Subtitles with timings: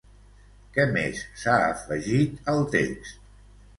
[0.77, 3.23] Què més s'ha afegit al text?